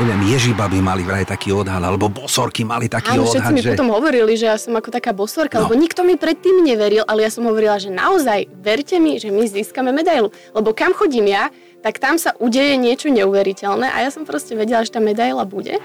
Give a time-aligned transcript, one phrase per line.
[0.00, 3.76] neviem, ježibaby mali vraj taký odhad, alebo bosorky mali taký Áno, odhad, mi že...
[3.76, 5.68] potom hovorili, že ja som ako taká bosorka, No.
[5.68, 9.44] lebo nikto mi predtým neveril, ale ja som hovorila, že naozaj, verte mi, že my
[9.44, 10.32] získame medailu.
[10.56, 11.52] Lebo kam chodím ja,
[11.84, 15.76] tak tam sa udeje niečo neuveriteľné a ja som proste vedela, že tá medaila bude.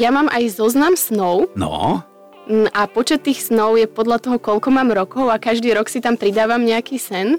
[0.00, 2.02] Ja mám aj zoznam snov No,
[2.50, 6.02] mm, a počet tých snov je podľa toho, koľko mám rokov a každý rok si
[6.02, 7.38] tam pridávam nejaký sen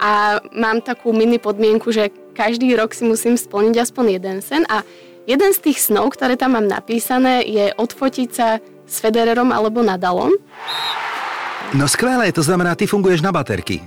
[0.00, 4.82] a mám takú mini podmienku, že každý rok si musím splniť aspoň jeden sen a
[5.28, 10.34] jeden z tých snov, ktoré tam mám napísané, je odfotiť sa s Federerom alebo Nadalom.
[11.72, 13.80] no skvelé, to znamená, ty funguješ na baterky.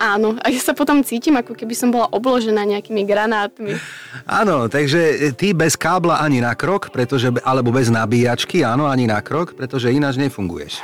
[0.00, 3.76] Áno, a ja sa potom cítim, ako keby som bola obložená nejakými granátmi.
[4.24, 9.20] Áno, takže ty bez kábla ani na krok, pretože, alebo bez nabíjačky, áno, ani na
[9.20, 10.80] krok, pretože ináč nefunguješ.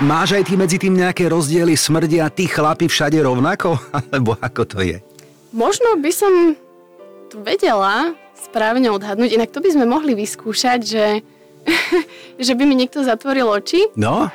[0.00, 3.76] Máš aj ty medzi tým nejaké rozdiely, smrdia tí chlapi všade rovnako?
[4.08, 4.96] Alebo ako to je?
[5.52, 6.56] Možno by som
[7.28, 11.06] to vedela správne odhadnúť, inak to by sme mohli vyskúšať, že,
[12.46, 13.92] že by mi niekto zatvoril oči.
[13.96, 14.32] No?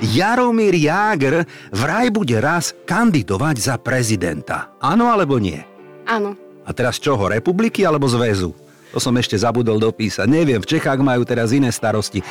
[0.00, 4.76] Jaromír Jágr vraj bude raz kandidovať za prezidenta.
[4.80, 5.60] Áno alebo nie?
[6.04, 6.36] Áno.
[6.66, 8.52] A teraz čoho, republiky alebo zväzu?
[8.92, 10.24] To som ešte zabudol dopísať.
[10.24, 12.24] Neviem, v Čechách majú teraz iné starosti.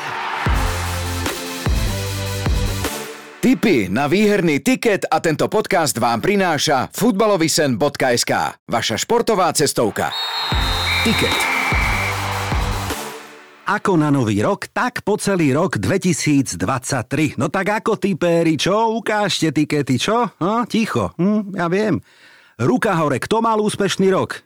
[3.46, 8.34] Tipy na výherný tiket a tento podcast vám prináša futbalovisen.sk,
[8.66, 10.10] vaša športová cestovka.
[11.06, 11.38] Tiket.
[13.70, 17.38] Ako na nový rok, tak po celý rok 2023.
[17.38, 18.90] No tak ako tipéri, čo?
[18.98, 20.26] Ukážte tikety, čo?
[20.42, 22.02] No, ticho, hm, ja viem.
[22.58, 24.42] Ruka hore, kto mal úspešný rok?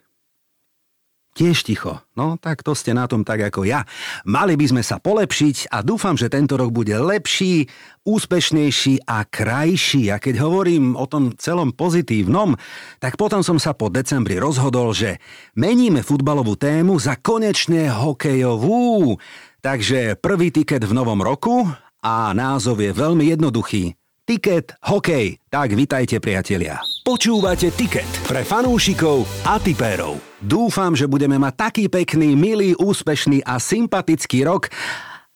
[1.30, 2.02] Tiež ticho.
[2.18, 3.86] No, tak to ste na tom tak ako ja.
[4.26, 7.70] Mali by sme sa polepšiť a dúfam, že tento rok bude lepší,
[8.02, 10.10] úspešnejší a krajší.
[10.10, 12.58] A keď hovorím o tom celom pozitívnom,
[12.98, 15.22] tak potom som sa po decembri rozhodol, že
[15.54, 19.14] meníme futbalovú tému za konečne hokejovú.
[19.62, 21.62] Takže prvý tiket v novom roku
[22.02, 23.99] a názov je veľmi jednoduchý.
[24.30, 25.42] Tiket hokej.
[25.50, 26.78] Tak vitajte priatelia.
[27.02, 30.22] Počúvate Tiket pre fanúšikov a tipérov.
[30.38, 34.70] Dúfam, že budeme mať taký pekný, milý, úspešný a sympatický rok,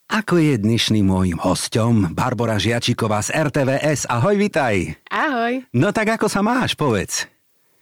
[0.06, 4.06] ako je dnešným môjim hosťom Barbara Žiačiková z RTVS.
[4.06, 4.94] Ahoj, vitaj.
[5.10, 5.66] Ahoj.
[5.74, 7.26] No tak ako sa máš, povedz.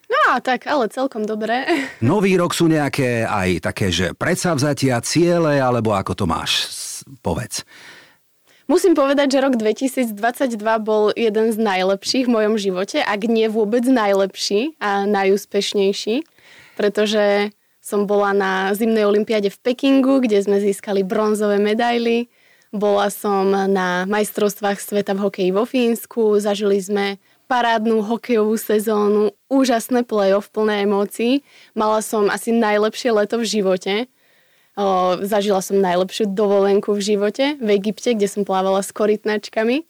[0.08, 1.68] No, tak, ale celkom dobré.
[2.00, 6.72] Nový rok sú nejaké aj také, že predsavzatia, ciele, alebo ako to máš,
[7.20, 7.68] povedz.
[8.70, 10.14] Musím povedať, že rok 2022
[10.82, 16.22] bol jeden z najlepších v mojom živote, ak nie vôbec najlepší a najúspešnejší,
[16.78, 17.50] pretože
[17.82, 22.30] som bola na zimnej olympiáde v Pekingu, kde sme získali bronzové medaily.
[22.70, 27.18] Bola som na majstrovstvách sveta v hokeji vo Fínsku, zažili sme
[27.50, 31.44] parádnu hokejovú sezónu, úžasné play-off plné emócií.
[31.76, 33.94] Mala som asi najlepšie leto v živote.
[34.72, 39.84] O, zažila som najlepšiu dovolenku v živote v Egypte, kde som plávala s korytnačkami.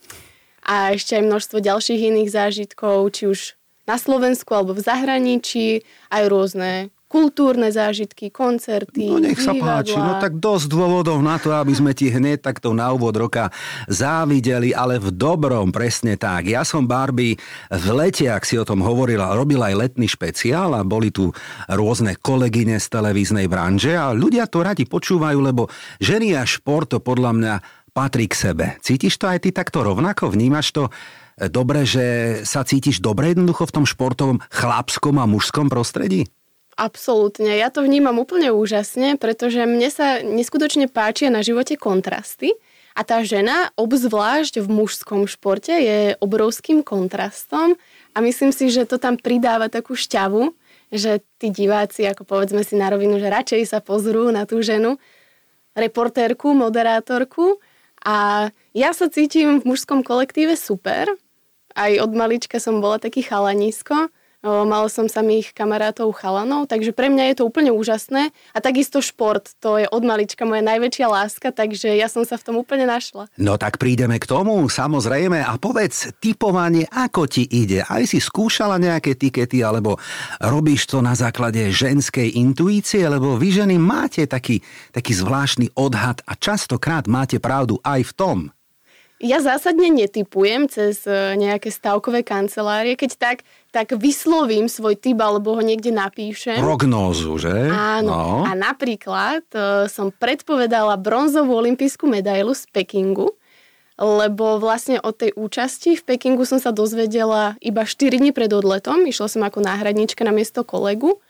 [0.67, 3.41] A ešte aj množstvo ďalších iných zážitkov, či už
[3.87, 6.71] na Slovensku alebo v zahraničí, aj rôzne
[7.13, 9.85] kultúrne zážitky, koncerty, No nech sa divadlá.
[9.85, 13.53] páči, no tak dosť dôvodov na to, aby sme ti hneď takto na úvod roka
[13.85, 16.49] závideli, ale v dobrom, presne tak.
[16.49, 17.37] Ja som Barbie
[17.69, 21.29] v lete, ak si o tom hovorila, robila aj letný špeciál a boli tu
[21.69, 25.69] rôzne kolegyne z televíznej branže a ľudia to radi počúvajú, lebo
[26.01, 27.55] ženy a šport to podľa mňa
[27.93, 28.65] patrí k sebe.
[28.81, 30.33] Cítiš to aj ty takto rovnako?
[30.33, 30.89] Vnímaš to
[31.53, 36.25] dobre, že sa cítiš dobre jednoducho v tom športovom chlapskom a mužskom prostredí?
[36.73, 37.61] Absolútne.
[37.61, 42.57] Ja to vnímam úplne úžasne, pretože mne sa neskutočne páčia na živote kontrasty.
[42.93, 47.81] A tá žena, obzvlášť v mužskom športe, je obrovským kontrastom
[48.13, 50.53] a myslím si, že to tam pridáva takú šťavu,
[50.93, 55.01] že tí diváci, ako povedzme si na rovinu, že radšej sa pozrú na tú ženu,
[55.73, 57.57] reportérku, moderátorku
[58.05, 61.09] a ja sa cítim v mužskom kolektíve super.
[61.73, 64.13] Aj od malička som bola taký chalanisko.
[64.43, 68.35] Mala som samých kamarátov chalanov, takže pre mňa je to úplne úžasné.
[68.51, 72.51] A takisto šport, to je od malička moja najväčšia láska, takže ja som sa v
[72.51, 73.31] tom úplne našla.
[73.39, 75.47] No tak prídeme k tomu, samozrejme.
[75.47, 77.87] A povedz, typovanie, ako ti ide?
[77.87, 80.03] Aj si skúšala nejaké tikety, alebo
[80.43, 83.07] robíš to na základe ženskej intuície?
[83.07, 84.59] Lebo vy ženy máte taký,
[84.91, 88.39] taký zvláštny odhad a častokrát máte pravdu aj v tom.
[89.23, 92.99] Ja zásadne netypujem cez e, nejaké stavkové kancelárie.
[92.99, 96.59] Keď tak, tak vyslovím svoj typ alebo ho niekde napíšem.
[96.59, 97.71] Prognózu, že?
[97.71, 98.11] Áno.
[98.11, 98.27] No.
[98.43, 103.31] A napríklad e, som predpovedala bronzovú olympijskú medailu z Pekingu,
[103.95, 109.07] lebo vlastne od tej účasti v Pekingu som sa dozvedela iba 4 dní pred odletom.
[109.07, 111.23] Išla som ako náhradnička na miesto kolegu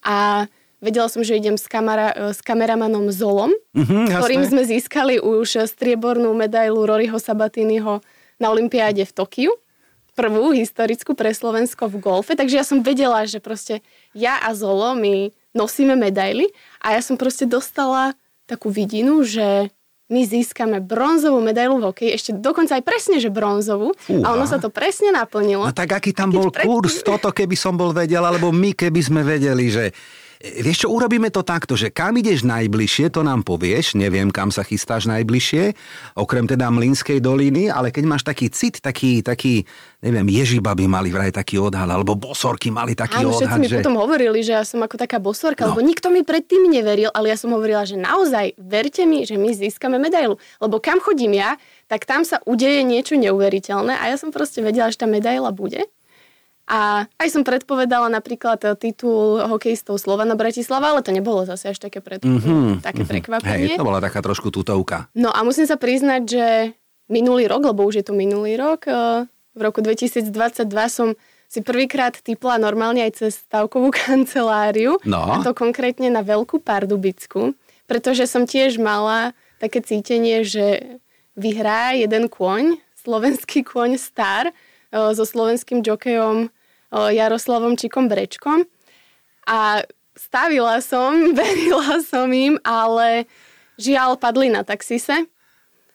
[0.00, 0.48] a
[0.80, 6.30] vedela som, že idem s, kamera, s kameramanom Zolom, Mhm, ktorým sme získali už striebornú
[6.32, 8.00] medailu Roryho Sabatiniho
[8.38, 9.52] na Olympiáde v Tokiu.
[10.14, 12.38] Prvú historickú pre Slovensko v golfe.
[12.38, 13.82] Takže ja som vedela, že proste
[14.14, 16.46] ja a Zolo my nosíme medaily
[16.78, 18.14] a ja som proste dostala
[18.46, 19.74] takú vidinu, že
[20.06, 23.96] my získame bronzovú medailu v hokeji, ešte dokonca aj presne, že bronzovú.
[24.20, 25.64] A ono sa to presne naplnilo.
[25.64, 29.00] No tak aký tam bol predtým- kurz, toto keby som bol vedel, alebo my keby
[29.00, 29.90] sme vedeli, že
[30.44, 34.60] Vieš čo, urobíme to takto, že kam ideš najbližšie, to nám povieš, neviem, kam sa
[34.60, 35.72] chystáš najbližšie,
[36.20, 39.64] okrem teda Mlínskej doliny, ale keď máš taký cit, taký, taký
[40.04, 43.80] neviem, ježibaby mali vraj taký odhad, alebo bosorky mali taký Áno, odhad, mi že...
[43.80, 45.72] potom hovorili, že ja som ako taká bosorka, No.
[45.72, 49.48] lebo nikto mi predtým neveril, ale ja som hovorila, že naozaj, verte mi, že my
[49.48, 50.36] získame medailu.
[50.60, 51.56] Lebo kam chodím ja,
[51.88, 55.88] tak tam sa udeje niečo neuveriteľné a ja som proste vedela, že tá medaila bude.
[56.64, 61.78] A aj som predpovedala napríklad e, titul hokejistov Slovana Bratislava, ale to nebolo zase až
[61.78, 62.24] také, pred...
[62.24, 63.10] Mhm, také mhm.
[63.12, 63.76] prekvapenie.
[63.76, 65.12] Hej, to bola taká trošku tutovka.
[65.12, 66.46] No a musím sa priznať, že
[67.12, 70.32] minulý rok, lebo už je to minulý rok, eh, v roku 2022
[70.88, 71.12] som
[71.46, 74.98] si prvýkrát typla normálne aj cez stavkovú kanceláriu.
[75.04, 75.20] No.
[75.20, 77.52] A to konkrétne na Veľkú Pardubicku,
[77.84, 80.98] pretože som tiež mala také cítenie, že
[81.36, 86.48] vyhrá jeden kôň, slovenský kôň Star, eh, so slovenským jokejom
[86.94, 88.64] Jaroslavom Čikom Brečkom.
[89.50, 89.82] A
[90.14, 93.26] stavila som, verila som im, ale
[93.76, 95.26] žiaľ padli na taxise.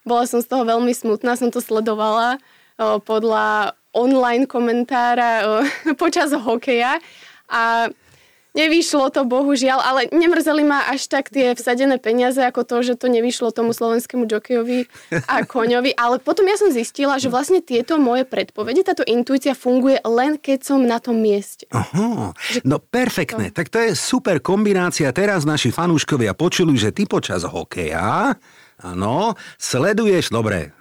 [0.04, 2.40] Bola som z toho veľmi smutná, som to sledovala
[2.80, 5.44] podľa online komentára
[6.01, 7.04] počas hokeja
[7.50, 7.90] a
[8.57, 13.07] nevyšlo to bohužiaľ, ale nemrzeli ma až tak tie vsadené peniaze ako to, že to
[13.12, 14.90] nevyšlo tomu slovenskému jokejovi
[15.30, 20.01] a koňovi, ale potom ja som zistila, že vlastne tieto moje predpovede, táto intuícia funguje
[20.06, 21.69] len keď som na tom mieste.
[21.69, 22.34] Aha,
[22.66, 23.54] no perfektné.
[23.54, 25.13] Tak to je super kombinácia.
[25.13, 28.34] Teraz naši fanúškovia počuli, že ty počas hokeja,
[28.81, 30.74] áno, sleduješ, dobre,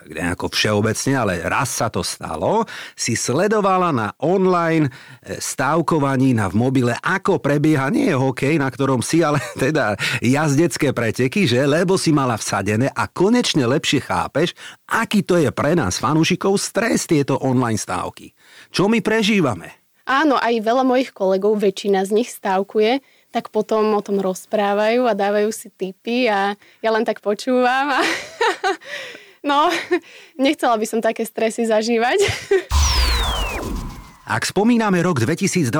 [0.00, 2.64] tak nejako všeobecne, ale raz sa to stalo,
[2.96, 8.72] si sledovala na online e, stávkovaní na v mobile, ako prebieha nie je hokej, na
[8.72, 11.68] ktorom si, ale teda jazdecké preteky, že?
[11.68, 14.56] Lebo si mala vsadené a konečne lepšie chápeš,
[14.88, 18.32] aký to je pre nás fanúšikov stres tieto online stávky.
[18.72, 19.84] Čo my prežívame?
[20.08, 25.12] Áno, aj veľa mojich kolegov, väčšina z nich stávkuje, tak potom o tom rozprávajú a
[25.12, 27.94] dávajú si tipy a ja len tak počúvam.
[27.94, 28.00] A
[29.44, 29.68] no,
[30.44, 32.18] nechcela by som také stresy zažívať.
[34.30, 35.74] Ak spomíname rok 2022,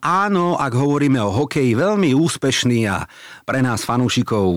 [0.00, 3.04] áno, ak hovoríme o hokeji, veľmi úspešný a
[3.44, 4.56] pre nás fanúšikov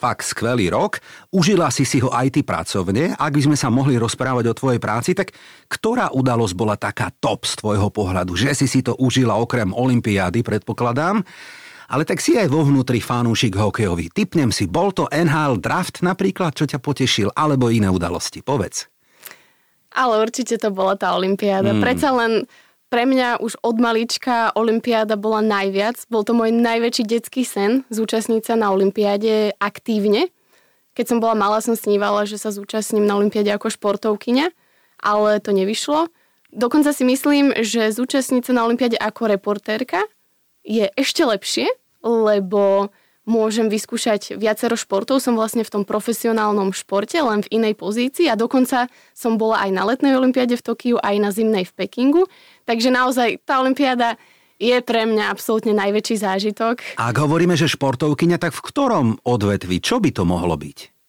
[0.00, 0.96] fakt skvelý rok.
[1.28, 3.12] Užila si si ho aj ty pracovne.
[3.20, 5.36] Ak by sme sa mohli rozprávať o tvojej práci, tak
[5.68, 8.32] ktorá udalosť bola taká top z tvojho pohľadu?
[8.32, 11.20] Že si si to užila okrem Olympiády, predpokladám.
[11.90, 14.14] Ale tak si aj vo vnútri fanúšik hokejový.
[14.14, 18.46] Typnem si, bol to NHL draft napríklad, čo ťa potešil, alebo iné udalosti?
[18.46, 18.86] Povedz.
[19.90, 21.74] Ale určite to bola tá olympiáda.
[21.74, 21.82] Mm.
[21.82, 22.32] Predsa len
[22.90, 26.06] pre mňa už od malička olympiáda bola najviac.
[26.06, 30.30] Bol to môj najväčší detský sen zúčastniť sa na olympiáde aktívne.
[30.94, 34.46] Keď som bola malá, som snívala, že sa zúčastním na olympiáde ako športovkyňa,
[35.02, 36.06] ale to nevyšlo.
[36.54, 40.06] Dokonca si myslím, že zúčastniť sa na olympiáde ako reportérka
[40.66, 41.66] je ešte lepšie,
[42.00, 42.92] lebo
[43.28, 45.22] môžem vyskúšať viacero športov.
[45.22, 49.70] Som vlastne v tom profesionálnom športe, len v inej pozícii a dokonca som bola aj
[49.70, 52.24] na letnej olympiáde v Tokiu, aj na zimnej v Pekingu.
[52.66, 54.18] Takže naozaj tá olympiáda
[54.60, 57.00] je pre mňa absolútne najväčší zážitok.
[57.00, 59.80] Ak hovoríme, že športovkyňa, tak v ktorom odvetvi?
[59.80, 60.99] Čo by to mohlo byť?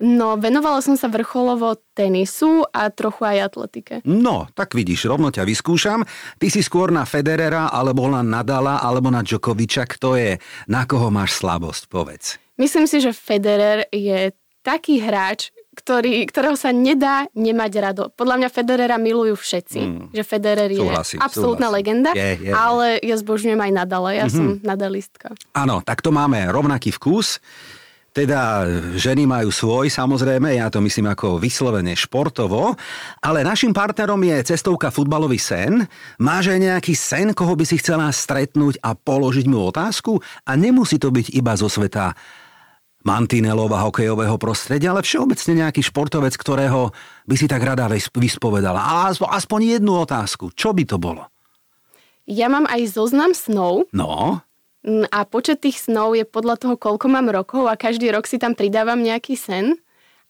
[0.00, 3.94] No, venovala som sa vrcholovo tenisu a trochu aj atletike.
[4.08, 6.08] No, tak vidíš, rovno ťa vyskúšam.
[6.40, 9.84] Ty si skôr na Federera, alebo na Nadala, alebo na Djokoviča.
[9.84, 10.40] Kto je,
[10.72, 12.40] na koho máš slabosť, povedz.
[12.56, 14.32] Myslím si, že Federer je
[14.64, 18.02] taký hráč, ktorý, ktorého sa nedá nemať rado.
[18.12, 19.80] Podľa mňa Federera milujú všetci.
[19.80, 20.04] Mm.
[20.12, 21.76] Že Federer je Súhlasím, absolútna súhlasím.
[21.76, 22.52] legenda, Je, je, je.
[22.52, 24.10] ale ja zbožňujem aj Nadala.
[24.12, 24.36] Ja mm-hmm.
[24.36, 25.32] som nadalistka.
[25.56, 27.40] Áno, tak to máme rovnaký vkus.
[28.10, 28.66] Teda
[28.98, 32.74] ženy majú svoj, samozrejme, ja to myslím ako vyslovene športovo,
[33.22, 35.86] ale našim partnerom je cestovka Futbalový sen.
[36.18, 40.18] Máš aj nejaký sen, koho by si chcela stretnúť a položiť mu otázku?
[40.42, 42.18] A nemusí to byť iba zo sveta
[43.06, 46.92] mantinelov a hokejového prostredia, ale všeobecne nejaký športovec, ktorého
[47.24, 48.80] by si tak rada vys- vyspovedala.
[48.80, 50.52] A aspoň, jednu otázku.
[50.52, 51.30] Čo by to bolo?
[52.28, 54.44] Ja mám aj zoznam snov No,
[54.86, 58.56] a počet tých snov je podľa toho, koľko mám rokov a každý rok si tam
[58.56, 59.76] pridávam nejaký sen.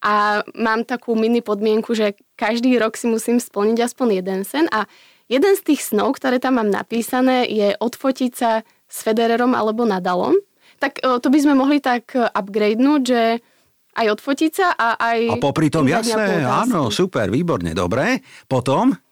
[0.01, 4.89] A mám takú mini podmienku, že každý rok si musím splniť aspoň jeden sen a
[5.29, 10.33] jeden z tých snov, ktoré tam mám napísané, je odfotiť sa s Federerom alebo Nadalom,
[10.81, 13.45] tak to by sme mohli tak upgradenúť, že
[13.93, 15.19] aj odfotiť sa a aj...
[15.31, 18.25] A popri tom, jasné, áno, super, výborne, dobre.
[18.49, 18.97] Potom?
[18.97, 19.09] Potom?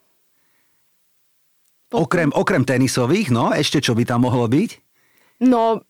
[1.89, 4.88] Okrem, okrem tenisových, no, ešte čo by tam mohlo byť?
[5.39, 5.84] No,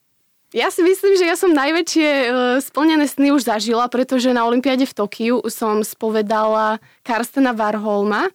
[0.50, 4.90] ja si myslím, že ja som najväčšie uh, splnené sny už zažila, pretože na Olympiade
[4.90, 8.34] v Tokiu som spovedala Karstena Varholma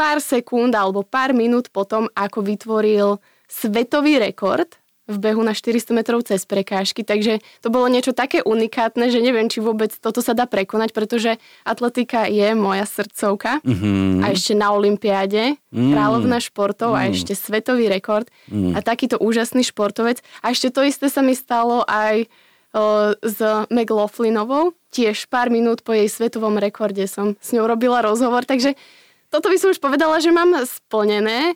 [0.00, 3.08] pár sekúnd alebo pár minút potom, ako vytvoril
[3.44, 4.79] svetový rekord
[5.10, 9.50] v behu na 400 metrov cez prekážky, takže to bolo niečo také unikátne, že neviem,
[9.50, 14.22] či vôbec toto sa dá prekonať, pretože atletika je moja srdcovka mm-hmm.
[14.22, 15.90] a ešte na Olympiáde mm.
[15.90, 16.98] kráľovná športov mm.
[16.98, 18.78] a ešte svetový rekord mm.
[18.78, 20.22] a takýto úžasný športovec.
[20.46, 22.30] A ešte to isté sa mi stalo aj
[22.70, 23.38] o, s
[23.68, 28.78] McLaughlinovou, tiež pár minút po jej svetovom rekorde som s ňou robila rozhovor, takže
[29.30, 31.54] toto by som už povedala, že mám splnené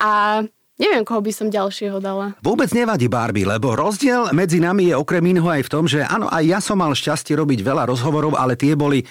[0.00, 0.44] a
[0.80, 2.32] Neviem, koho by som ďalšieho dala.
[2.40, 6.24] Vôbec nevadí Barbie, lebo rozdiel medzi nami je okrem iného aj v tom, že áno,
[6.32, 9.06] aj ja som mal šťastie robiť veľa rozhovorov, ale tie boli e,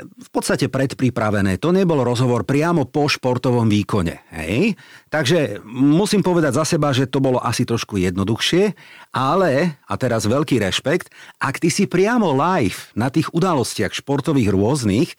[0.00, 1.60] v podstate predpripravené.
[1.60, 4.24] To nebol rozhovor priamo po športovom výkone.
[4.32, 4.72] Hej?
[5.12, 8.72] Takže musím povedať za seba, že to bolo asi trošku jednoduchšie,
[9.12, 15.12] ale, a teraz veľký rešpekt, ak ty si priamo live na tých udalostiach športových rôznych,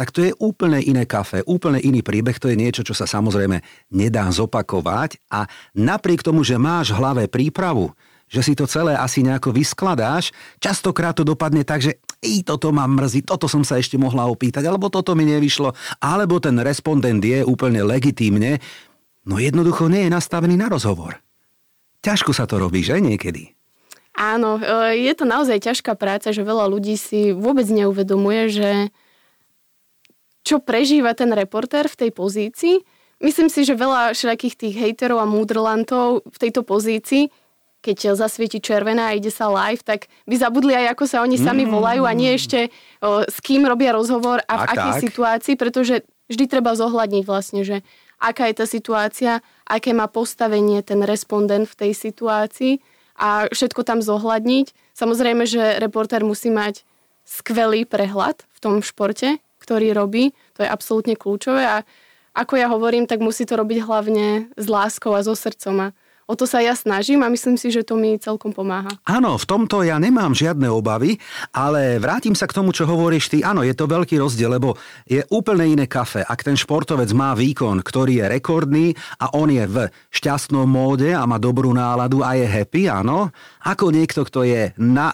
[0.00, 3.60] tak to je úplne iné kafe, úplne iný príbeh, to je niečo, čo sa samozrejme
[3.92, 5.44] nedá zopakovať a
[5.76, 7.92] napriek tomu, že máš v hlave prípravu,
[8.24, 12.88] že si to celé asi nejako vyskladáš, častokrát to dopadne tak, že i toto ma
[12.88, 17.44] mrzí, toto som sa ešte mohla opýtať, alebo toto mi nevyšlo, alebo ten respondent je
[17.44, 18.56] úplne legitímne,
[19.28, 21.20] no jednoducho nie je nastavený na rozhovor.
[22.00, 23.52] Ťažko sa to robí, že niekedy?
[24.16, 28.70] Áno, e, je to naozaj ťažká práca, že veľa ľudí si vôbec neuvedomuje, že
[30.46, 32.76] čo prežíva ten reportér v tej pozícii.
[33.20, 37.28] Myslím si, že veľa všetkých tých hejterov a múdrlantov v tejto pozícii,
[37.80, 41.64] keď zasvieti červená a ide sa live, tak by zabudli aj, ako sa oni sami
[41.64, 41.72] mm.
[41.72, 42.68] volajú a nie ešte
[43.00, 45.02] o, s kým robia rozhovor a v tak, akej tak.
[45.08, 45.94] situácii, pretože
[46.28, 47.80] vždy treba zohľadniť vlastne, že
[48.20, 49.32] aká je tá situácia,
[49.64, 52.84] aké má postavenie ten respondent v tej situácii
[53.16, 54.96] a všetko tam zohľadniť.
[54.96, 56.84] Samozrejme, že reportér musí mať
[57.24, 60.32] skvelý prehľad v tom športe, ktorý robí.
[60.56, 61.84] To je absolútne kľúčové a
[62.30, 65.90] ako ja hovorím, tak musí to robiť hlavne s láskou a so srdcom.
[65.90, 65.94] A
[66.30, 68.94] o to sa ja snažím a myslím si, že to mi celkom pomáha.
[69.02, 71.18] Áno, v tomto ja nemám žiadne obavy,
[71.50, 73.42] ale vrátim sa k tomu, čo hovoríš ty.
[73.42, 74.78] Áno, je to veľký rozdiel, lebo
[75.10, 76.22] je úplne iné kafe.
[76.22, 78.86] Ak ten športovec má výkon, ktorý je rekordný
[79.18, 83.34] a on je v šťastnom móde a má dobrú náladu a je happy, áno,
[83.66, 85.10] ako niekto, kto je na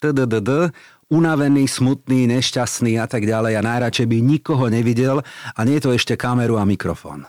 [0.00, 0.72] tdddd,
[1.10, 5.20] unavený, smutný, nešťastný a tak ďalej a najradšej by nikoho nevidel
[5.52, 7.26] a nie je to ešte kameru a mikrofón.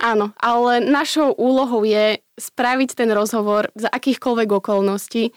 [0.00, 5.28] Áno, ale našou úlohou je spraviť ten rozhovor za akýchkoľvek okolností.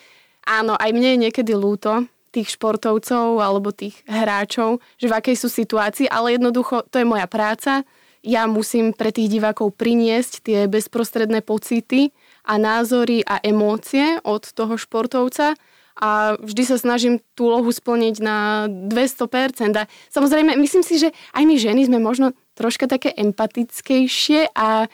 [0.48, 5.52] Áno, aj mne je niekedy lúto tých športovcov alebo tých hráčov, že v akej sú
[5.52, 7.84] situácii, ale jednoducho to je moja práca.
[8.24, 12.16] Ja musím pre tých divákov priniesť tie bezprostredné pocity
[12.48, 15.60] a názory a emócie od toho športovca
[15.94, 19.78] a vždy sa snažím tú úlohu splniť na 200%.
[19.78, 24.90] A samozrejme, myslím si, že aj my ženy sme možno troška také empatickejšie a,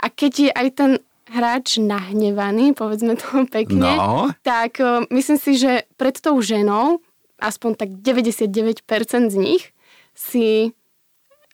[0.00, 0.90] a keď je aj ten
[1.32, 4.30] hráč nahnevaný, povedzme to pekne, no.
[4.44, 7.00] tak uh, myslím si, že pred tou ženou,
[7.40, 8.84] aspoň tak 99%
[9.32, 9.72] z nich,
[10.14, 10.70] si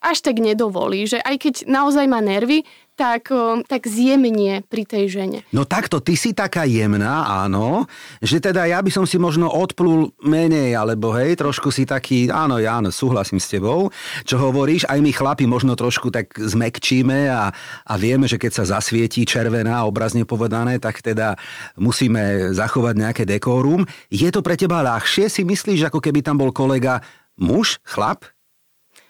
[0.01, 2.65] až tak nedovolí, že aj keď naozaj má nervy,
[3.01, 3.33] tak,
[3.65, 5.39] tak zjemnie pri tej žene.
[5.49, 7.89] No takto, ty si taká jemná, áno,
[8.21, 12.61] že teda ja by som si možno odplul menej, alebo hej, trošku si taký, áno,
[12.61, 13.89] ja áno, súhlasím s tebou,
[14.21, 17.49] čo hovoríš, aj my chlapi možno trošku tak zmekčíme a,
[17.89, 21.33] a vieme, že keď sa zasvietí červená, obrazne povedané, tak teda
[21.81, 23.81] musíme zachovať nejaké dekórum.
[24.13, 27.01] Je to pre teba ľahšie, si myslíš, ako keby tam bol kolega
[27.41, 28.29] muž, chlap?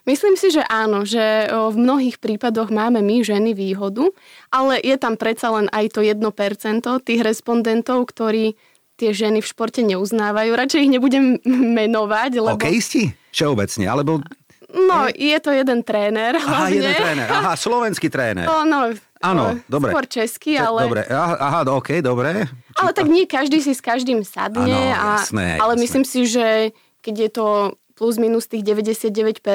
[0.06, 4.10] Myslím si, že áno, že v mnohých prípadoch máme my ženy výhodu,
[4.50, 6.18] ale je tam predsa len aj to 1%
[7.06, 8.58] tých respondentov, ktorí
[8.98, 10.52] tie ženy v športe neuznávajú.
[10.54, 11.38] Radšej ich nebudem
[11.78, 12.58] menovať, lebo...
[12.58, 13.14] Hokejisti?
[13.30, 14.22] Všeobecne, alebo...
[14.72, 16.48] No, je to jeden tréner hlavne.
[16.48, 17.28] Aha, jeden tréner.
[17.28, 18.48] Aha, slovenský tréner.
[18.48, 19.94] No, no, Áno, dobre.
[19.94, 20.90] Skôr český, ale...
[20.90, 22.50] Dobre, aha, aha ok, dobre.
[22.74, 24.66] Či ale tak nie každý si s každým sadne.
[24.66, 25.84] Áno, jasné, a, ale jasné.
[25.86, 26.74] myslím si, že
[27.06, 27.48] keď je to
[28.02, 29.46] plus minus tých 99%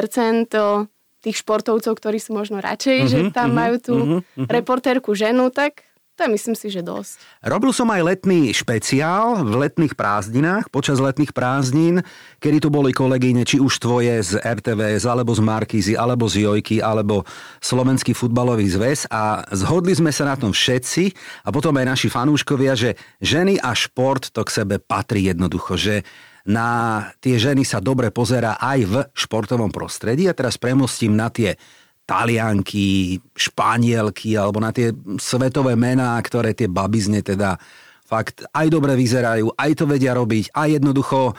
[1.26, 5.50] tých športovcov, ktorí sú možno radšej, mm-hmm, že tam mm-hmm, majú tú mm-hmm, reportérku ženu,
[5.50, 5.82] tak
[6.16, 7.20] to je myslím si, že dosť.
[7.44, 12.00] Robil som aj letný špeciál v letných prázdninách, počas letných prázdnin,
[12.40, 16.80] kedy tu boli kolegyne, či už tvoje z RTVS, alebo z Markízy, alebo z Jojky,
[16.80, 17.28] alebo
[17.60, 21.12] Slovenský futbalový zväz a zhodli sme sa na tom všetci
[21.44, 26.00] a potom aj naši fanúškovia, že ženy a šport to k sebe patrí jednoducho, že
[26.46, 31.58] na tie ženy sa dobre pozera aj v športovom prostredí a teraz premostím na tie
[32.06, 37.58] Talianky, Španielky alebo na tie svetové mená, ktoré tie babizne teda
[38.06, 41.34] fakt aj dobre vyzerajú, aj to vedia robiť, aj jednoducho,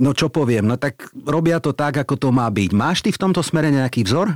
[0.00, 2.70] no čo poviem, no tak robia to tak, ako to má byť.
[2.72, 4.32] Máš ty v tomto smere nejaký vzor?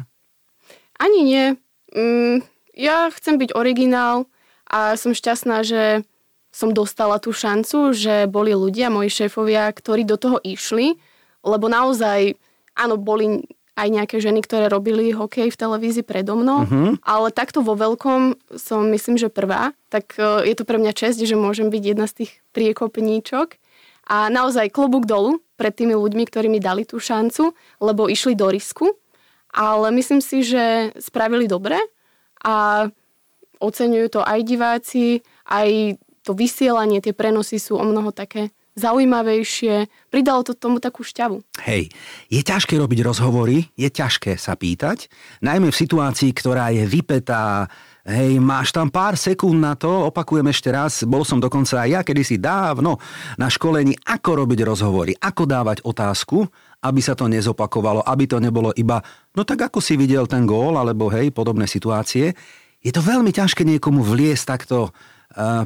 [1.01, 1.57] Ani nie.
[1.97, 2.45] Mm,
[2.77, 4.29] ja chcem byť originál
[4.69, 6.05] a som šťastná, že
[6.53, 11.01] som dostala tú šancu, že boli ľudia, moji šéfovia, ktorí do toho išli,
[11.41, 12.37] lebo naozaj,
[12.77, 16.93] áno, boli aj nejaké ženy, ktoré robili hokej v televízii predo mnou, uh-huh.
[17.01, 21.17] ale takto vo veľkom som myslím, že prvá, tak e, je to pre mňa čest,
[21.17, 23.57] že môžem byť jedna z tých priekopníčok.
[24.13, 28.53] A naozaj klobúk dolu pred tými ľuďmi, ktorí mi dali tú šancu, lebo išli do
[28.53, 28.93] risku,
[29.57, 31.81] ale myslím si, že spravili dobre
[32.45, 32.89] a
[33.63, 39.91] oceňujú to aj diváci, aj to vysielanie, tie prenosy sú o mnoho také zaujímavejšie.
[40.09, 41.45] Pridalo to tomu takú šťavu.
[41.69, 41.93] Hej,
[42.33, 45.13] je ťažké robiť rozhovory, je ťažké sa pýtať,
[45.45, 47.69] najmä v situácii, ktorá je vypetá,
[48.03, 52.01] Hej, máš tam pár sekúnd na to, opakujem ešte raz, bol som dokonca aj ja
[52.03, 52.99] kedysi dávno
[53.39, 56.43] na školení, ako robiť rozhovory, ako dávať otázku,
[56.83, 58.99] aby sa to nezopakovalo, aby to nebolo iba,
[59.39, 62.35] no tak ako si videl ten gól, alebo hej, podobné situácie.
[62.83, 64.91] Je to veľmi ťažké niekomu vliesť takto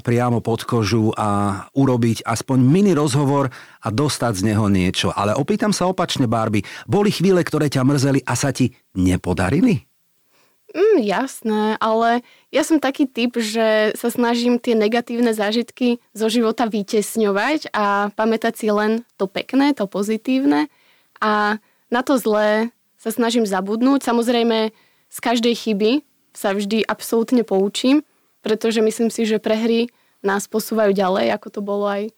[0.03, 3.51] priamo pod kožu a urobiť aspoň mini rozhovor
[3.83, 5.11] a dostať z neho niečo.
[5.11, 9.87] Ale opýtam sa opačne, Barbie, boli chvíle, ktoré ťa mrzeli a sa ti nepodarili?
[10.77, 12.21] Mm, jasné, ale
[12.53, 18.55] ja som taký typ, že sa snažím tie negatívne zážitky zo života vytesňovať a pamätať
[18.61, 20.69] si len to pekné, to pozitívne
[21.17, 21.57] a
[21.89, 24.05] na to zlé sa snažím zabudnúť.
[24.05, 24.75] Samozrejme,
[25.09, 25.93] z každej chyby
[26.37, 28.05] sa vždy absolútne poučím
[28.47, 29.91] pretože myslím si, že prehry
[30.23, 32.15] nás posúvajú ďalej, ako to bolo aj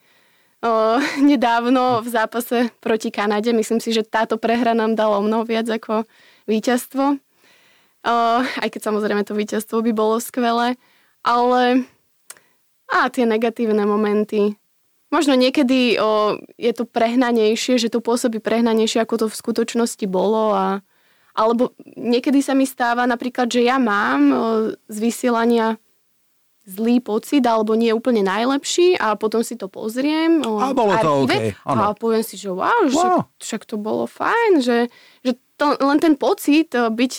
[0.61, 1.01] o,
[1.33, 3.57] nedávno v zápase proti Kanade.
[3.57, 6.05] Myslím si, že táto prehra nám dala mnoho viac ako
[6.45, 7.17] víťazstvo.
[7.17, 10.77] O, aj keď samozrejme to víťazstvo by bolo skvelé.
[11.25, 11.89] Ale
[12.89, 14.57] a tie negatívne momenty.
[15.09, 20.53] Možno niekedy o, je to prehnanejšie, že to pôsobí prehnanejšie, ako to v skutočnosti bolo.
[20.53, 20.85] A,
[21.33, 24.37] alebo niekedy sa mi stáva napríklad, že ja mám o,
[24.77, 25.81] z vysielania
[26.69, 31.57] zlý pocit alebo nie úplne najlepší a potom si to pozriem a bolo to okay.
[31.65, 32.93] a poviem si, že wow, wow.
[32.93, 34.79] Však, však to bolo fajn, že,
[35.25, 37.13] že to, len ten pocit eh, byť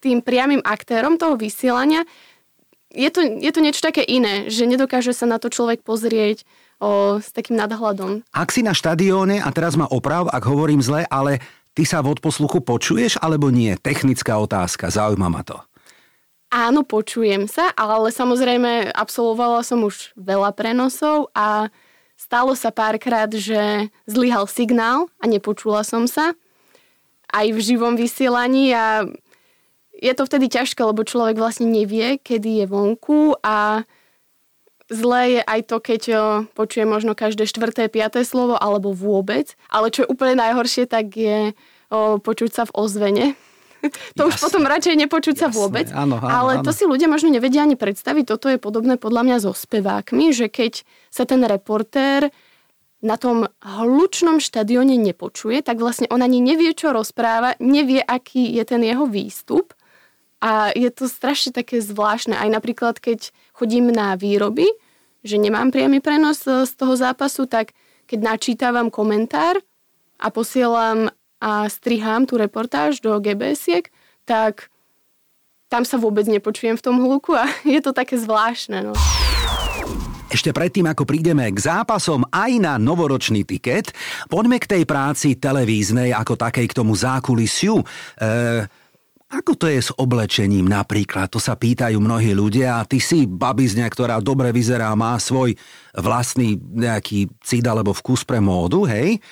[0.00, 2.08] tým priamým aktérom toho vysielania
[2.94, 6.46] je to, je to niečo také iné, že nedokáže sa na to človek pozrieť
[6.78, 8.22] o, s takým nadhľadom.
[8.30, 11.42] Ak si na štadióne, a teraz ma oprav, ak hovorím zle, ale
[11.74, 13.74] ty sa v odposluchu počuješ alebo nie?
[13.74, 15.58] Technická otázka, zaujíma ma to.
[16.54, 21.66] Áno, počujem sa, ale samozrejme absolvovala som už veľa prenosov a
[22.14, 26.30] stalo sa párkrát, že zlyhal signál a nepočula som sa.
[27.34, 29.02] Aj v živom vysielaní a
[29.98, 33.82] je to vtedy ťažké, lebo človek vlastne nevie, kedy je vonku a
[34.86, 36.02] zlé je aj to, keď
[36.54, 41.50] počuje možno každé štvrté, piaté slovo alebo vôbec, ale čo je úplne najhoršie, tak je
[42.22, 43.26] počuť sa v ozvene,
[44.18, 44.30] to Jasne.
[44.30, 45.90] už potom radšej nepočuť sa vôbec.
[45.92, 46.64] Áno, áno, ale áno.
[46.64, 48.24] to si ľudia možno nevedia ani predstaviť.
[48.24, 52.32] Toto je podobné podľa mňa so spevákmi, že keď sa ten reportér
[53.04, 58.64] na tom hlučnom štadióne nepočuje, tak vlastne on ani nevie, čo rozpráva, nevie, aký je
[58.64, 59.76] ten jeho výstup.
[60.40, 62.36] A je to strašne také zvláštne.
[62.36, 64.68] Aj napríklad, keď chodím na výroby,
[65.24, 67.72] že nemám priamy prenos z toho zápasu, tak
[68.04, 69.60] keď načítavam komentár
[70.20, 71.08] a posielam
[71.44, 73.92] a strihám tú reportáž do GBS-iek,
[74.24, 74.72] tak
[75.68, 78.80] tam sa vôbec nepočujem v tom hluku a je to také zvláštne.
[78.80, 78.96] No.
[80.32, 83.92] Ešte predtým, ako prídeme k zápasom aj na novoročný tiket,
[84.26, 87.78] poďme k tej práci televíznej ako takej k tomu zákulisiu.
[87.78, 87.84] E,
[89.30, 91.30] ako to je s oblečením napríklad?
[91.30, 95.54] To sa pýtajú mnohí ľudia a ty si babizňa, ktorá dobre vyzerá, má svoj
[95.94, 99.22] vlastný nejaký cid alebo vkus pre módu, hej?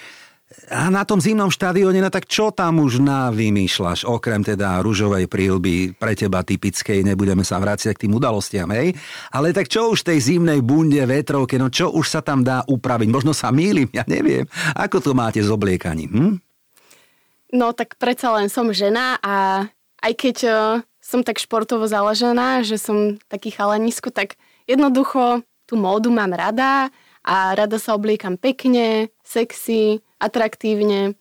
[0.73, 5.29] A na tom zimnom štadióne, no tak čo tam už na vymýšľaš, okrem teda rúžovej
[5.29, 8.93] prílby, pre teba typickej, nebudeme sa vráciť k tým udalostiam, hej?
[9.33, 13.09] Ale tak čo už tej zimnej bunde, vetrovke, no čo už sa tam dá upraviť?
[13.09, 14.45] Možno sa mýlim, ja neviem.
[14.77, 16.35] Ako to máte s obliekaním, hm?
[17.53, 19.69] No tak predsa len som žena a
[20.01, 26.09] aj keď uh, som tak športovo založená, že som taký chalanisko, tak jednoducho tú módu
[26.09, 26.89] mám rada
[27.23, 31.19] a rada sa obliekam pekne, sexy, atraktívne.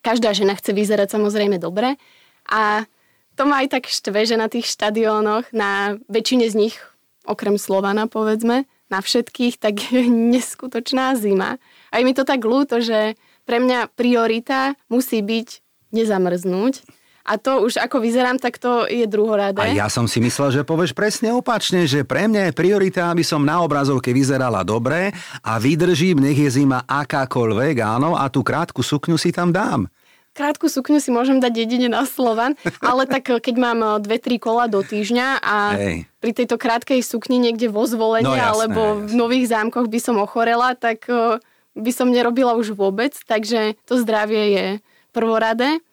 [0.00, 2.00] Každá žena chce vyzerať samozrejme dobre
[2.48, 2.88] a
[3.36, 6.76] to ma aj tak štve, že na tých štadiónoch, na väčšine z nich,
[7.24, 11.56] okrem Slovana povedzme, na všetkých, tak je neskutočná zima.
[11.88, 13.16] A je mi to tak ľúto, že
[13.48, 15.48] pre mňa priorita musí byť
[15.96, 16.84] nezamrznúť.
[17.22, 19.62] A to už ako vyzerám, tak to je druhoradé.
[19.62, 23.22] A ja som si myslel, že povieš presne opačne, že pre mňa je priorita, aby
[23.22, 25.14] som na obrazovke vyzerala dobre
[25.46, 29.86] a vydržím, nech je zima akákoľvek, áno, a tú krátku sukňu si tam dám.
[30.32, 34.16] Krátku sukňu si môžem dať jedine na Slovan, ale tak eh, keď mám eh, dve,
[34.16, 35.96] tri kola do týždňa a Hej.
[36.24, 39.06] pri tejto krátkej sukni niekde vo zvolenie no, jasné, alebo jasné.
[39.06, 41.36] v nových zámkoch by som ochorela, tak eh,
[41.76, 44.66] by som nerobila už vôbec, takže to zdravie je
[45.12, 45.84] prvoradé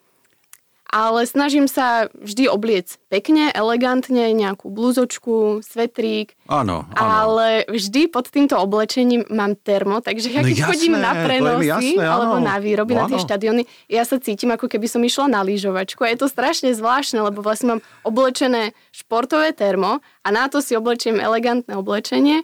[0.90, 6.34] ale snažím sa vždy obliec pekne, elegantne, nejakú blúzočku, svetrík.
[6.50, 6.98] Áno, áno.
[6.98, 11.66] Ale vždy pod týmto oblečením mám termo, takže ja no keď jasné, chodím na prenosy
[11.70, 15.30] jasné, alebo na výroby, no, na tie štadióny, ja sa cítim ako keby som išla
[15.30, 20.50] na lyžovačku a je to strašne zvláštne, lebo vlastne mám oblečené športové termo a na
[20.50, 22.42] to si oblečiem elegantné oblečenie,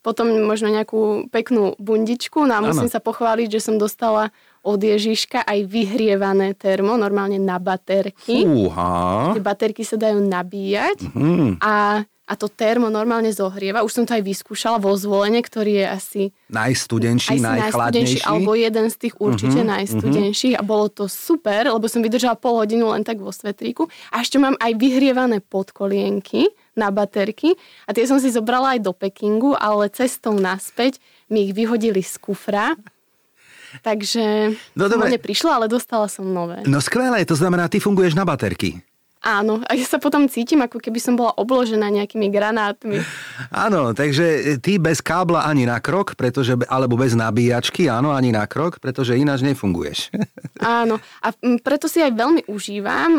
[0.00, 2.94] potom možno nejakú peknú bundičku no a musím ano.
[2.96, 8.44] sa pochváliť, že som dostala od Ježiška aj vyhrievané termo, normálne na baterky.
[8.44, 9.32] Fúha.
[9.32, 11.64] Tie baterky sa dajú nabíjať mm.
[11.64, 13.80] a, a to termo normálne zohrieva.
[13.80, 18.20] Už som to aj vyskúšala vo zvolenie, ktorý je asi najstudenší, najchladnejší.
[18.28, 22.60] Alebo jeden z tých určite mm-hmm, najstudenších a bolo to super, lebo som vydržala pol
[22.60, 23.88] hodinu len tak vo svetríku.
[24.12, 27.56] A ešte mám aj vyhrievané podkolienky na baterky
[27.88, 31.00] a tie som si zobrala aj do Pekingu, ale cestou naspäť
[31.32, 32.76] mi ich vyhodili z kufra
[33.86, 36.66] Takže no, som neprišla, ale dostala som nové.
[36.66, 38.82] No skvelé, to znamená, ty funguješ na baterky.
[39.20, 43.04] Áno, a ja sa potom cítim, ako keby som bola obložená nejakými granátmi.
[43.52, 48.48] Áno, takže ty bez kábla ani na krok, pretože, alebo bez nabíjačky, áno, ani na
[48.48, 50.08] krok, pretože ináč nefunguješ.
[50.60, 51.28] Áno, a
[51.60, 53.16] preto si aj veľmi užívam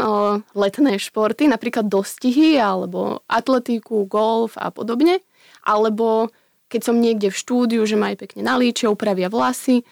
[0.54, 5.22] letné športy, napríklad dostihy, alebo atletiku, golf a podobne.
[5.66, 6.30] Alebo
[6.70, 9.86] keď som niekde v štúdiu, že ma aj pekne nalíčia, upravia vlasy,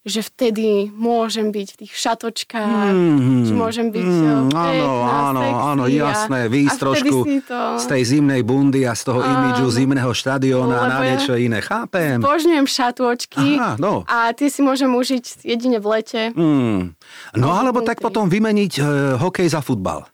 [0.00, 5.84] že vtedy môžem byť v tých šatočkách, mm, že môžem byť mm, áno, áno, áno,
[5.92, 7.60] jasné, výjsť trošku to...
[7.76, 12.16] z tej zimnej bundy a z toho imidžu zimného štadióna na niečo iné, chápem.
[12.16, 14.08] Zbožňujem šatôčky Aha, no.
[14.08, 16.32] a tie si môžem užiť jedine v lete.
[16.32, 16.96] Mm.
[17.36, 18.86] No alebo tak potom vymeniť uh,
[19.20, 20.08] hokej za futbal.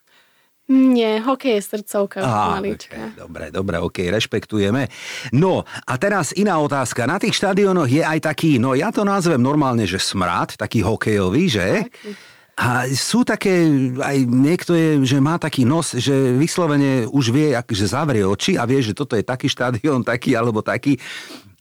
[0.67, 2.99] Nie, hokej je srdcovka Á, malička.
[2.99, 4.91] Okay, dobre, dobre, ok, rešpektujeme.
[5.31, 7.07] No a teraz iná otázka.
[7.07, 11.45] Na tých štadionoch je aj taký, no ja to nazvem normálne, že smrad, taký hokejový,
[11.47, 11.87] že?
[11.87, 12.11] Taký.
[12.57, 13.69] A sú také,
[14.01, 18.65] aj niekto je, že má taký nos, že vyslovene už vie, že zavrie oči a
[18.65, 20.97] vie, že toto je taký štadión, taký alebo taký.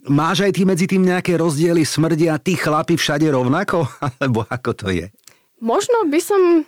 [0.08, 3.89] Máš aj ty medzi tým nejaké rozdiely, smrdia tí chlapi všade rovnako?
[4.22, 5.10] Alebo ako to je?
[5.58, 6.62] Možno by som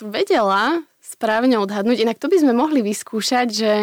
[0.00, 2.00] to vedela, správne odhadnúť.
[2.00, 3.74] Inak to by sme mohli vyskúšať, že,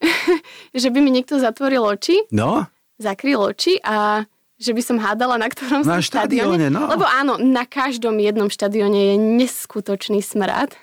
[0.80, 2.24] že by mi niekto zatvoril oči.
[2.32, 2.64] No?
[2.96, 4.24] Zakryl oči a
[4.62, 6.70] že by som hádala, na ktorom na štadióne.
[6.70, 6.86] No.
[6.86, 10.78] Lebo áno, na každom jednom štadióne je neskutočný smrad.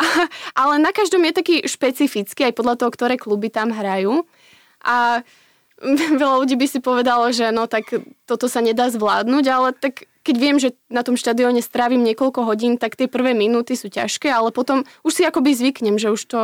[0.60, 4.24] ale na každom je taký špecifický, aj podľa toho, ktoré kluby tam hrajú.
[4.80, 5.20] A
[6.20, 7.92] veľa ľudí by si povedalo, že no tak
[8.24, 12.78] toto sa nedá zvládnuť, ale tak keď viem, že na tom štadióne strávim niekoľko hodín,
[12.78, 16.40] tak tie prvé minúty sú ťažké, ale potom už si akoby zvyknem, že už to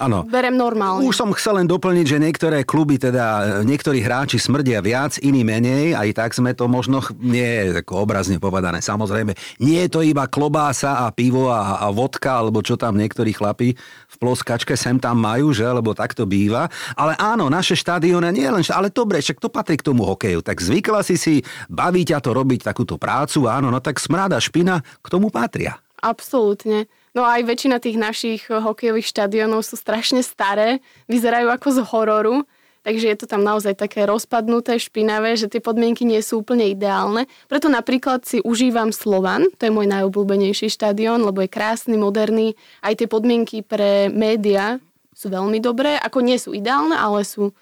[0.00, 0.24] Áno.
[0.24, 1.04] Berem normálne.
[1.04, 5.92] Už som chcel len doplniť, že niektoré kluby, teda niektorí hráči smrdia viac, iní menej,
[5.92, 11.04] aj tak sme to možno, nie ako obrazne povedané, samozrejme, nie je to iba klobása
[11.04, 15.52] a pivo a, a vodka, alebo čo tam niektorí chlapi v ploskačke sem tam majú,
[15.52, 16.72] že, lebo tak to býva.
[16.96, 20.40] Ale áno, naše štadióne nie len, ale dobre, však to patrí k tomu hokeju.
[20.40, 24.80] Tak zvykla si si, baví ťa to robiť takúto prácu, áno, no tak smrada špina
[24.80, 25.76] k tomu patria.
[26.00, 26.88] Absolútne.
[27.12, 30.80] No aj väčšina tých našich eh, hokejových štadionov sú strašne staré,
[31.12, 32.36] vyzerajú ako z hororu,
[32.82, 37.28] takže je to tam naozaj také rozpadnuté, špinavé, že tie podmienky nie sú úplne ideálne.
[37.46, 42.58] Preto napríklad si užívam Slovan, to je môj najobľúbenejší štadión, lebo je krásny, moderný.
[42.80, 44.80] Aj tie podmienky pre média
[45.12, 47.52] sú veľmi dobré, ako nie sú ideálne, ale sú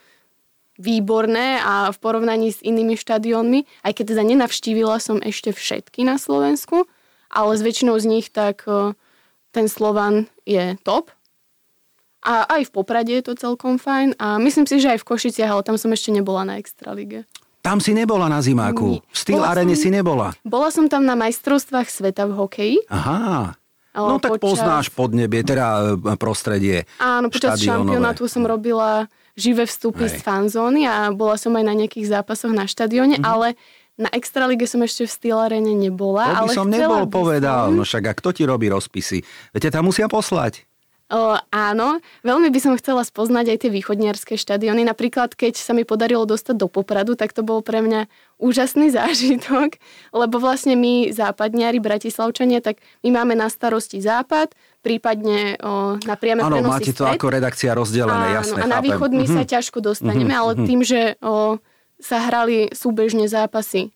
[0.81, 6.17] výborné a v porovnaní s inými štadiónmi, aj keď teda nenavštívila som ešte všetky na
[6.17, 6.89] Slovensku,
[7.29, 8.97] ale s väčšinou z nich tak eh,
[9.51, 11.11] ten Slovan je top.
[12.21, 14.19] A aj v Poprade je to celkom fajn.
[14.21, 17.25] A myslím si, že aj v Košiciach, ale tam som ešte nebola na Extralige.
[17.61, 19.01] Tam si nebola na zimáku.
[19.05, 20.33] V Steel Arene si nebola.
[20.45, 22.77] Bola som tam na majstrovstvách sveta v hokeji.
[22.89, 23.57] Aha.
[23.91, 24.63] No tak počas...
[24.63, 30.15] poznáš podnebie, teda e, prostredie Áno, počas šampionátu som robila živé vstupy Hej.
[30.15, 33.33] z fanzóny a bola som aj na nejakých zápasoch na štadióne, mm-hmm.
[33.35, 33.59] ale
[34.01, 36.25] na Extralige som ešte v Steel Arene nebola.
[36.25, 37.77] To by ale som nebol povedal, Som.
[37.77, 39.21] no však a kto ti robí rozpisy?
[39.53, 40.65] Viete, tam musia poslať.
[41.11, 41.89] O, áno,
[42.23, 44.87] veľmi by som chcela spoznať aj tie východniarské štadióny.
[44.87, 48.07] Napríklad, keď sa mi podarilo dostať do Popradu, tak to bol pre mňa
[48.39, 49.75] úžasný zážitok,
[50.09, 56.41] lebo vlastne my západniari, bratislavčania, tak my máme na starosti západ, prípadne o, na priame
[56.41, 58.87] Áno, máte to ako redakcia rozdelené, Áno, jasné, a na chápem.
[58.89, 59.35] východ my Mhm.
[59.35, 61.59] sa ťažko dostaneme, ale tým, že o,
[62.01, 63.93] sa hrali súbežne zápasy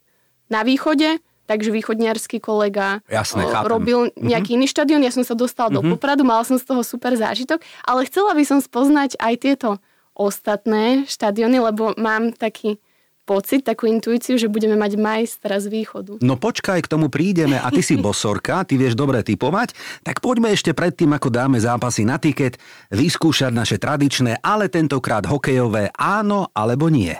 [0.52, 3.68] na východe, takže východniarský kolega Jasné, o, chápem.
[3.68, 7.16] robil nejaký iný štadión, ja som sa dostala do Popradu, mala som z toho super
[7.16, 9.68] zážitok, ale chcela by som spoznať aj tieto
[10.14, 12.78] ostatné štadióny, lebo mám taký
[13.24, 16.20] pocit, takú intuíciu, že budeme mať majstra z východu.
[16.20, 19.72] No počkaj, k tomu prídeme a ty si bosorka, ty vieš dobre typovať,
[20.04, 22.60] tak poďme ešte predtým, ako dáme zápasy na tiket,
[22.92, 27.16] vyskúšať naše tradičné, ale tentokrát hokejové áno alebo nie.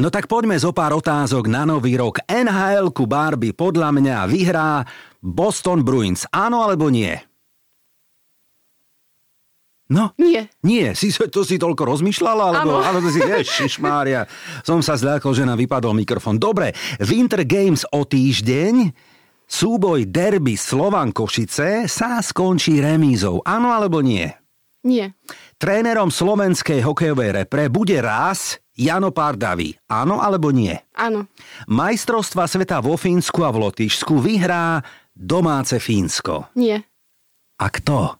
[0.00, 2.24] No tak poďme zo pár otázok na nový rok.
[2.24, 4.80] NHL-ku Barbie podľa mňa vyhrá
[5.20, 6.24] Boston Bruins.
[6.32, 7.12] Áno alebo nie?
[9.90, 10.48] No, Nie.
[10.62, 14.22] nie, si to si toľko rozmýšľala, alebo, alebo si, ježišmária,
[14.62, 16.38] som sa zľakol, že nám vypadol mikrofón.
[16.38, 18.94] Dobre, Winter Games o týždeň,
[19.50, 23.42] súboj derby Slovan Košice sa skončí remízou.
[23.42, 24.30] Áno alebo nie?
[24.86, 25.12] Nie.
[25.58, 29.76] Trénerom slovenskej hokejovej repre bude raz Jano Pardavi.
[29.92, 30.72] Áno alebo nie?
[30.96, 31.28] Áno.
[31.68, 34.80] Majstrovstva sveta vo Fínsku a v Lotyšsku vyhrá
[35.12, 36.48] domáce Fínsko.
[36.56, 36.80] Nie.
[37.60, 38.16] A kto?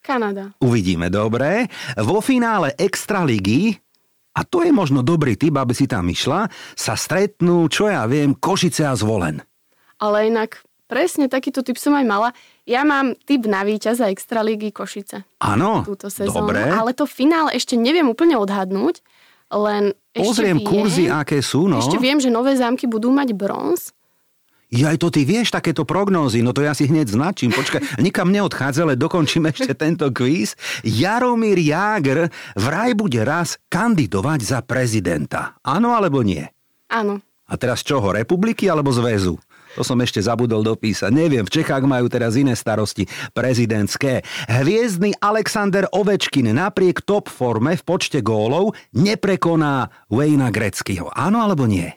[0.00, 0.56] Kanada.
[0.60, 1.68] Uvidíme, dobre.
[2.00, 3.76] Vo finále Extraligy,
[4.32, 8.32] a to je možno dobrý typ, aby si tam išla, sa stretnú, čo ja viem,
[8.32, 9.40] Košice a Zvolen.
[10.00, 12.28] Ale inak presne takýto typ som aj mala.
[12.68, 16.68] Ja mám typ na víťaza Extraligy Košice Áno, túto sezónu, dobre.
[16.68, 19.00] ale to finále ešte neviem úplne odhadnúť,
[19.56, 21.82] len Pozriem viem, kurzy, aké sú, no.
[21.82, 23.90] Ešte viem, že nové zámky budú mať bronz.
[24.74, 27.54] Ja aj to ty vieš, takéto prognózy, no to ja si hneď značím.
[27.54, 30.58] Počkaj, nikam neodchádza, ale dokončím ešte tento kvíz.
[30.82, 35.58] Jaromír Jágr vraj bude raz kandidovať za prezidenta.
[35.62, 36.42] Áno alebo nie?
[36.90, 37.22] Áno.
[37.44, 39.38] A teraz čoho, republiky alebo zväzu?
[39.74, 41.10] To som ešte zabudol dopísať.
[41.10, 44.22] Neviem, v Čechách majú teraz iné starosti prezidentské.
[44.46, 51.10] Hviezdny Alexander Ovečkin napriek top forme v počte gólov neprekoná Wayna Greckého.
[51.10, 51.90] Áno alebo nie?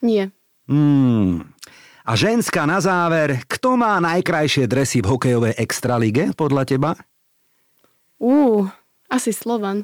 [0.00, 0.30] Nie.
[0.70, 1.56] Hmm.
[2.06, 6.90] A ženská na záver, kto má najkrajšie dresy v hokejovej extralige podľa teba?
[8.22, 8.62] Ú,
[9.10, 9.82] asi Slovan.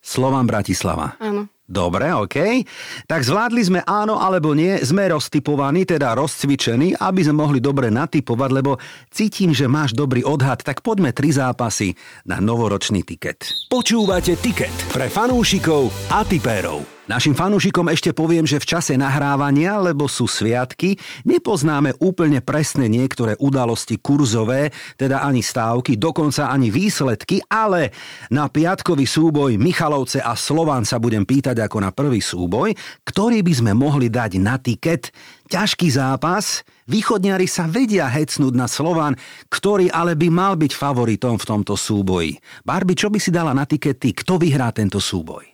[0.00, 1.18] Slovan Bratislava.
[1.18, 1.50] Áno.
[1.70, 2.66] Dobre, OK.
[3.06, 8.50] Tak zvládli sme áno alebo nie, sme roztypovaní, teda rozcvičení, aby sme mohli dobre natypovať,
[8.50, 11.94] lebo cítim, že máš dobrý odhad, tak poďme tri zápasy
[12.26, 13.70] na novoročný tiket.
[13.70, 16.99] Počúvate tiket pre fanúšikov a tipérov.
[17.10, 20.94] Našim fanúšikom ešte poviem, že v čase nahrávania, lebo sú sviatky,
[21.26, 27.90] nepoznáme úplne presne niektoré udalosti kurzové, teda ani stávky, dokonca ani výsledky, ale
[28.30, 33.52] na piatkový súboj Michalovce a Slovan sa budem pýtať ako na prvý súboj, ktorý by
[33.58, 35.10] sme mohli dať na tiket.
[35.50, 39.18] Ťažký zápas, východňari sa vedia hecnúť na Slovan,
[39.50, 42.38] ktorý ale by mal byť favoritom v tomto súboji.
[42.62, 44.14] Barbie, čo by si dala na tiket ty?
[44.14, 45.49] Kto vyhrá tento súboj?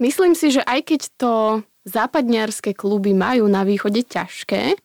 [0.00, 1.32] Myslím si, že aj keď to
[1.84, 4.80] západniarské kluby majú na východe ťažké,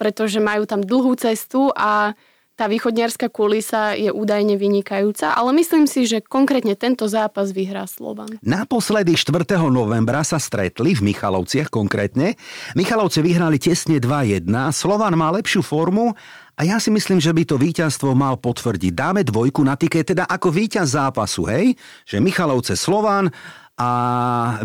[0.00, 2.16] pretože majú tam dlhú cestu a
[2.58, 8.34] tá východniarská kulisa je údajne vynikajúca, ale myslím si, že konkrétne tento zápas vyhrá Slovan.
[8.42, 9.46] Naposledy 4.
[9.70, 12.34] novembra sa stretli v Michalovciach konkrétne.
[12.74, 16.18] Michalovce vyhrali tesne 2-1, Slovan má lepšiu formu
[16.58, 18.90] a ja si myslím, že by to víťazstvo mal potvrdiť.
[18.90, 21.78] Dáme dvojku na tiket, teda ako víťaz zápasu, hej?
[22.10, 23.30] Že Michalovce Slovan
[23.78, 23.90] a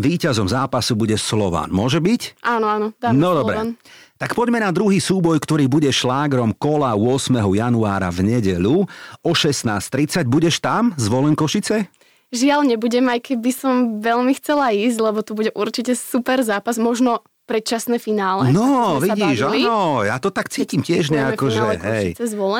[0.02, 1.70] víťazom zápasu bude Slovan.
[1.70, 2.42] Môže byť?
[2.42, 3.78] Áno, áno, dáme No dobre.
[4.18, 7.34] Tak poďme na druhý súboj, ktorý bude šlágrom kola 8.
[7.38, 8.86] januára v nedelu
[9.22, 10.26] o 16.30.
[10.26, 11.90] Budeš tam, zvolen Košice?
[12.34, 17.22] Žiaľ, nebudem, aj keby som veľmi chcela ísť, lebo to bude určite super zápas, možno
[17.44, 18.48] predčasné finále.
[18.50, 22.06] No, vidíš, áno, ja to tak cítim tiež nejako, že hej.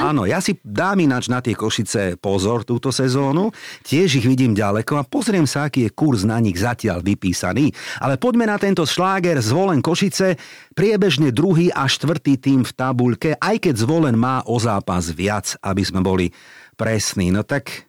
[0.05, 3.49] Áno, ja si dám ináč na tie Košice pozor túto sezónu,
[3.81, 7.73] tiež ich vidím ďaleko a pozriem sa, aký je kurz na nich zatiaľ vypísaný.
[8.05, 10.37] Ale poďme na tento šláger zvolen Košice,
[10.77, 15.81] priebežne druhý a štvrtý tým v tabuľke, aj keď zvolen má o zápas viac, aby
[15.81, 16.29] sme boli
[16.77, 17.33] presní.
[17.33, 17.89] No tak,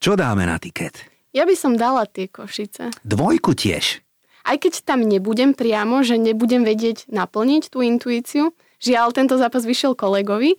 [0.00, 1.04] čo dáme na tiket?
[1.30, 2.90] Ja by som dala tie Košice.
[3.06, 4.02] Dvojku tiež.
[4.44, 8.56] Aj keď tam nebudem priamo, že nebudem vedieť naplniť tú intuíciu.
[8.80, 10.56] Žiaľ, tento zápas vyšiel kolegovi,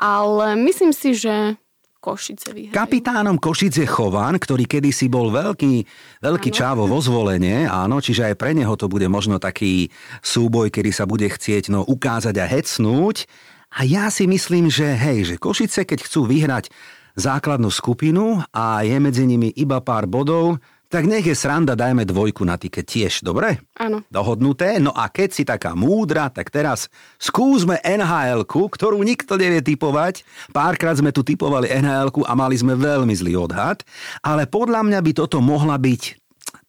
[0.00, 1.60] ale myslím si, že
[2.00, 2.72] Košice vyhrajú.
[2.72, 5.84] Kapitánom Košic je Chovan, ktorý kedysi bol veľký,
[6.24, 6.56] veľký Áno.
[6.56, 9.92] čávo vo zvolenie, áno, čiže aj pre neho to bude možno taký
[10.24, 13.28] súboj, kedy sa bude chcieť no, ukázať a hecnúť.
[13.76, 16.72] A ja si myslím, že hej, že Košice, keď chcú vyhrať
[17.20, 20.56] základnú skupinu a je medzi nimi iba pár bodov,
[20.90, 23.62] tak nech je sranda, dajme dvojku na tiket tiež, dobre?
[23.78, 24.02] Áno.
[24.10, 24.82] Dohodnuté?
[24.82, 26.90] No a keď si taká múdra, tak teraz
[27.22, 30.26] skúsme nhl ktorú nikto nevie typovať.
[30.50, 33.86] Párkrát sme tu typovali nhl a mali sme veľmi zlý odhad,
[34.18, 36.18] ale podľa mňa by toto mohla byť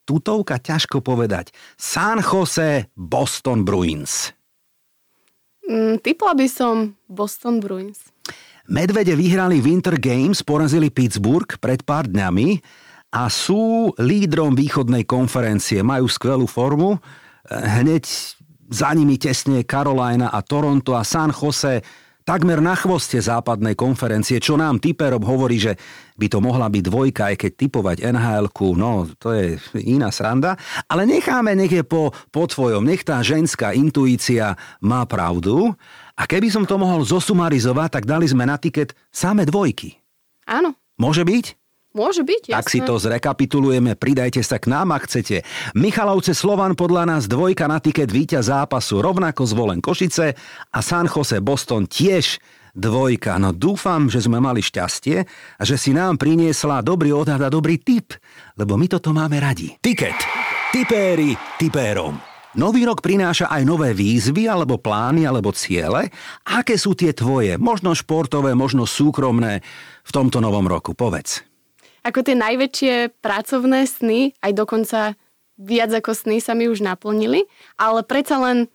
[0.06, 1.50] tutovka, ťažko povedať.
[1.74, 4.30] San Jose Boston Bruins.
[5.66, 7.98] Mm, typla by som Boston Bruins.
[8.70, 12.62] Medvede vyhrali Winter Games, porazili Pittsburgh pred pár dňami
[13.12, 15.84] a sú lídrom východnej konferencie.
[15.84, 16.96] Majú skvelú formu.
[17.52, 18.08] Hneď
[18.72, 21.84] za nimi tesne Carolina a Toronto a San Jose
[22.22, 25.74] takmer na chvoste západnej konferencie, čo nám typerom hovorí, že
[26.16, 28.46] by to mohla byť dvojka, aj keď typovať nhl
[28.78, 30.54] no to je iná sranda.
[30.86, 35.74] Ale necháme, nech je po, po tvojom, nech tá ženská intuícia má pravdu.
[36.14, 39.98] A keby som to mohol zosumarizovať, tak dali sme na tiket same dvojky.
[40.46, 41.61] Áno, Môže byť?
[41.92, 42.58] Môže byť, jasné.
[42.58, 45.44] Tak si to zrekapitulujeme, pridajte sa k nám, ak chcete.
[45.76, 50.34] Michalovce Slovan podľa nás dvojka na tiket víťaz zápasu, rovnako zvolen Košice
[50.72, 52.40] a San Jose Boston tiež
[52.72, 53.36] dvojka.
[53.36, 55.16] No dúfam, že sme mali šťastie
[55.60, 58.16] a že si nám priniesla dobrý odhad a dobrý tip,
[58.56, 59.76] lebo my toto máme radi.
[59.80, 60.16] Tiket.
[60.72, 62.16] Tipéri tipérom.
[62.52, 66.12] Nový rok prináša aj nové výzvy, alebo plány, alebo ciele.
[66.44, 67.56] Aké sú tie tvoje?
[67.56, 69.64] Možno športové, možno súkromné
[70.04, 70.92] v tomto novom roku.
[70.92, 71.51] Povedz.
[72.02, 75.14] Ako tie najväčšie pracovné sny, aj dokonca
[75.54, 77.46] viac ako sny sa mi už naplnili,
[77.78, 78.66] ale predsa len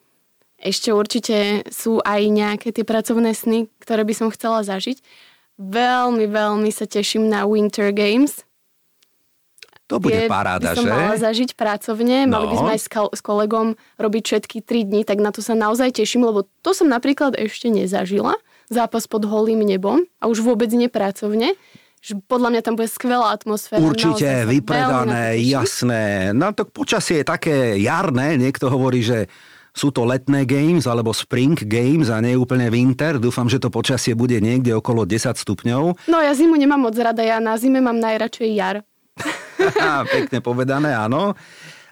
[0.58, 5.04] ešte určite sú aj nejaké tie pracovné sny, ktoré by som chcela zažiť.
[5.58, 8.42] Veľmi, veľmi sa teším na Winter Games.
[9.88, 10.92] To bude Tie paráda, som že?
[10.92, 12.62] mala zažiť pracovne, mali by No.
[12.62, 15.96] sme aj s, kal- s kolegom robiť všetky 3 dni, tak na to sa naozaj
[15.96, 18.36] teším, lebo to som napríklad ešte nezažila.
[18.68, 21.56] Zápas pod holým nebom a už vôbec nepracovne.
[21.98, 23.82] Že podľa mňa tam bude skvelá atmosféra.
[23.82, 26.32] Určite, vypredané, jasné.
[26.32, 29.26] No to počasie je také jarné, niekto hovorí, že
[29.78, 33.22] sú to letné games alebo spring games a nie úplne winter.
[33.22, 36.10] Dúfam, že to počasie bude niekde okolo 10 stupňov.
[36.10, 38.82] No ja zimu nemám moc rada, ja na zime mám najradšej jar.
[40.18, 41.38] Pekne povedané, áno.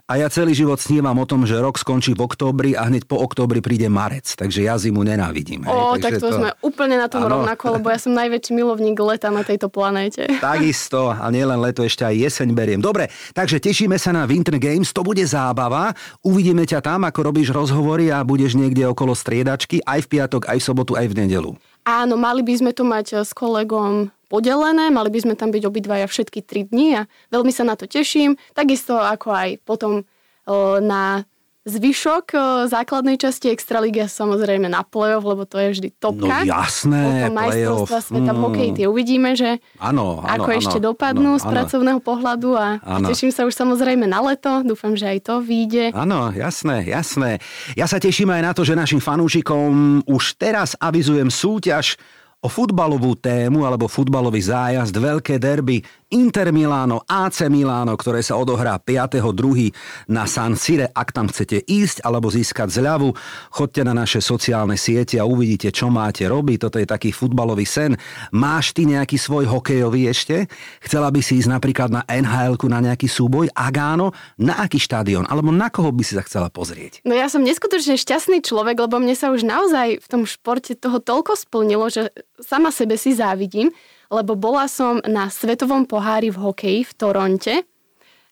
[0.06, 3.18] A ja celý život snívam o tom, že rok skončí v októbri a hneď po
[3.18, 4.38] októbri príde marec.
[4.38, 5.66] Takže ja zimu nenávidím.
[5.66, 5.74] hej.
[5.74, 7.42] Ó, Takže tak to, sme úplne na tom Áno.
[7.42, 10.30] rovnako, lebo ja som najväčší milovník leta na tejto planéte.
[10.46, 12.86] Takisto, a nielen leto, ešte aj jeseň beriem.
[12.86, 15.98] Dobre, takže tešíme sa na Winter Games, to bude zábava.
[16.22, 20.62] Uvidíme ťa tam, ako robíš rozhovory a budeš niekde okolo striedačky, aj v piatok, aj
[20.62, 21.58] v sobotu, aj v nedelu.
[21.86, 26.10] Áno, mali by sme to mať s kolegom podelené, mali by sme tam byť obidvaja
[26.10, 28.42] všetky 3 dni a veľmi sa na to teším.
[28.58, 31.30] Takisto ako aj potom o, na
[31.66, 36.46] zvyšok o, základnej časti Extraligy samozrejme na play-off, lebo to je vždy topka.
[36.46, 38.46] No jasné, majstrovstva sveta v mm.
[38.46, 42.78] hokeji, tie uvidíme, že Áno, áno, ako áno, ešte dopadnú áno, z pracovného pohľadu a
[42.86, 43.10] Áno.
[43.10, 45.90] teším sa už samozrejme na leto, dúfam, že aj to vyjde.
[45.98, 47.42] Áno, jasné, jasné.
[47.74, 51.98] Ja sa teším aj na to, že našim fanúšikom už teraz avizujem súťaž
[52.46, 55.82] o futbalovú tému alebo futbalový zájazd, veľké derby
[56.14, 59.74] Inter Miláno, AC Miláno, ktoré sa odohrá 5.2.
[60.14, 60.94] na San Sire.
[60.94, 63.10] Ak tam chcete ísť alebo získať zľavu,
[63.50, 66.62] chodte na naše sociálne siete a uvidíte, čo máte robiť.
[66.62, 67.98] Toto je taký futbalový sen.
[68.30, 70.46] Máš ty nejaký svoj hokejový ešte?
[70.86, 73.50] Chcela by si ísť napríklad na nhl na nejaký súboj?
[73.58, 75.26] Ak áno, na aký štadión?
[75.26, 77.02] Alebo na koho by si sa chcela pozrieť?
[77.02, 81.02] No ja som neskutočne šťastný človek, lebo mne sa už naozaj v tom športe toho
[81.02, 83.74] toľko splnilo, že sama sebe si závidím,
[84.12, 87.56] lebo bola som na svetovom pohári v hokeji v Toronte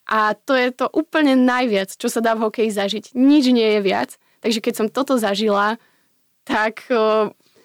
[0.03, 3.05] a to je to úplne najviac, čo sa dá v hokeji zažiť.
[3.15, 4.19] Nič nie je viac.
[4.43, 5.79] Takže keď som toto zažila,
[6.43, 6.83] tak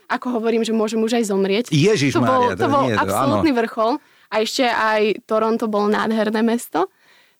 [0.09, 1.64] ako hovorím, že môžem už aj zomrieť.
[1.75, 3.99] Ježiš to bol, Mária, to bol nie, absolútny vrchol.
[4.31, 6.92] A ešte aj Toronto bolo nádherné mesto.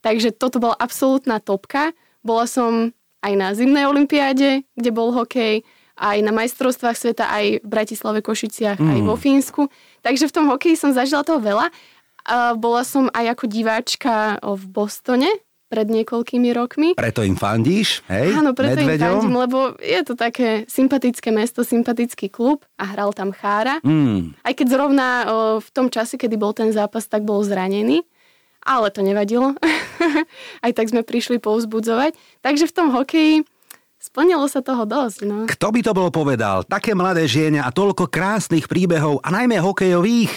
[0.03, 1.95] Takže toto bola absolútna topka.
[2.27, 2.91] Bola som
[3.23, 5.63] aj na zimnej olympiáde, kde bol hokej,
[5.99, 9.67] aj na majstrovstvách sveta, aj v Bratislave, Košiciach, aj vo Fínsku.
[10.09, 11.69] Takže v tom hokeji som zažila toho veľa.
[12.25, 15.29] A bola som aj ako diváčka v Bostone
[15.69, 16.89] pred niekoľkými rokmi.
[16.97, 18.33] Preto im fandíš, hej?
[18.33, 19.21] Áno, preto im Medveďom?
[19.21, 23.85] fandím, lebo je to také sympatické mesto, sympatický klub a hral tam Chára.
[23.85, 24.33] Mm.
[24.41, 28.01] Aj keď zrovna o, v tom čase, kedy bol ten zápas, tak bol zranený.
[28.65, 29.53] Ale to nevadilo.
[30.65, 32.17] Aj tak sme prišli povzbudzovať.
[32.41, 33.45] Takže v tom hokeji
[34.09, 35.19] splnilo sa toho dosť.
[35.29, 35.45] No.
[35.45, 36.65] Kto by to bol povedal?
[36.65, 40.33] Také mladé žienia a toľko krásnych príbehov a najmä hokejových.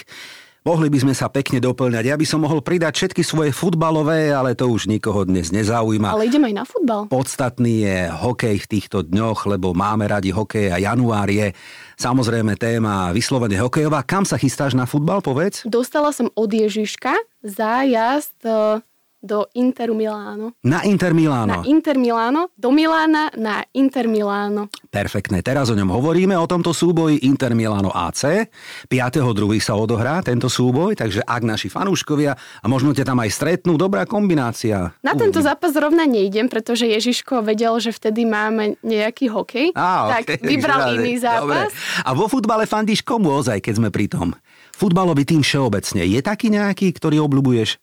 [0.62, 2.06] Mohli by sme sa pekne doplňať.
[2.06, 6.14] Ja by som mohol pridať všetky svoje futbalové, ale to už nikoho dnes nezaujíma.
[6.14, 7.10] Ale idem aj na futbal.
[7.10, 11.50] Podstatný je hokej v týchto dňoch, lebo máme radi hokej a január je
[11.98, 14.06] samozrejme téma vyslovene hokejová.
[14.06, 15.66] Kam sa chystáš na futbal, povedz?
[15.66, 18.86] Dostala som od Ježiška zájazd e,
[19.22, 20.58] do Interu Miláno.
[20.66, 21.62] Na Inter Miláno.
[21.62, 24.68] Na Inter Miláno, do Milána na Inter Miláno.
[24.90, 28.50] Perfektné, teraz o ňom hovoríme, o tomto súboji Inter Milano AC.
[28.90, 29.62] 5.2.
[29.62, 34.10] sa odohrá tento súboj, takže ak naši fanúškovia a možno ťa tam aj stretnú, dobrá
[34.10, 34.92] kombinácia.
[35.06, 40.42] Na tento zápas zrovna nejdem, pretože Ježiško vedel, že vtedy máme nejaký hokej, Á, tak
[40.42, 41.70] okej, vybral iný zápas.
[41.70, 42.04] Dobre.
[42.04, 44.34] A vo futbale fandíš komu ozaj, keď sme pri tom?
[44.74, 46.02] Futbalový tým všeobecne.
[46.10, 47.78] Je taký nejaký, ktorý obľúbuješ?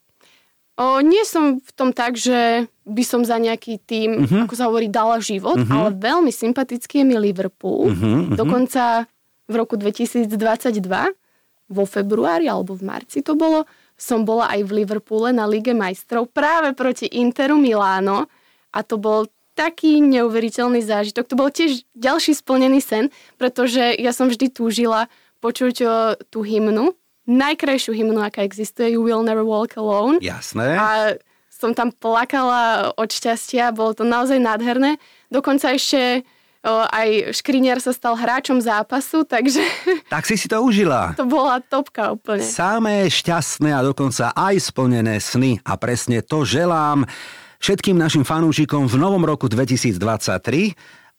[0.79, 4.47] O, nie som v tom tak, že by som za nejaký tým, uh-huh.
[4.47, 5.75] ako sa hovorí, dala život, uh-huh.
[5.75, 7.91] ale veľmi sympatický je mi Liverpool.
[7.91, 8.37] Mhm, Uh-huh.
[8.39, 9.11] Dokonca
[9.51, 10.31] v roku 2022,
[11.69, 13.69] vo februári alebo v marci to bolo,
[13.99, 18.31] som bola aj v Liverpoole na Lige majstrov práve proti Interu Miláno
[18.71, 19.27] a to bol
[19.59, 21.27] taký neuveriteľný zážitok.
[21.27, 25.11] To bol tiež ďalší splnený sen, pretože ja som vždy túžila
[25.43, 25.91] počuť o,
[26.31, 26.95] tú hymnu,
[27.29, 30.19] najkrajšiu hymnu, aká existuje, You Will Never Walk Alone.
[30.25, 30.75] Jasné.
[30.81, 30.89] A
[31.53, 34.97] som tam plakala od šťastia, bolo to naozaj nádherné.
[35.29, 36.25] Dokonca ešte
[36.69, 39.63] aj Škriniar sa stal hráčom zápasu, takže
[40.15, 41.15] Tak si si to užila.
[41.15, 42.43] to bola topka úplne.
[42.43, 47.07] Samé šťastné a dokonca aj splnené sny a presne to želám
[47.63, 49.99] všetkým našim fanúšikom v novom roku 2023